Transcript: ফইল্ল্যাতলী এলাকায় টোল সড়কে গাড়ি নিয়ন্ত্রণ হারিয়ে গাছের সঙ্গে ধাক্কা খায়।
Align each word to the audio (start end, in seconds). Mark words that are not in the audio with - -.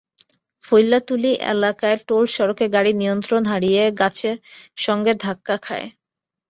ফইল্ল্যাতলী 0.65 1.31
এলাকায় 1.51 1.97
টোল 2.07 2.23
সড়কে 2.35 2.65
গাড়ি 2.75 2.91
নিয়ন্ত্রণ 3.01 3.43
হারিয়ে 3.45 3.83
গাছের 4.01 4.37
সঙ্গে 4.77 5.11
ধাক্কা 5.23 5.55
খায়। 5.65 5.87